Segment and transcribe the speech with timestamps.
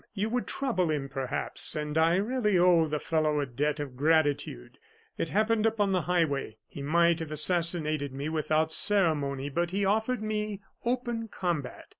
[0.15, 4.79] You would trouble him, perhaps; and I really owe the fellow a debt of gratitude.
[5.15, 10.23] It happened upon the highway; he might have assassinated me without ceremony, but he offered
[10.23, 11.85] me open combat.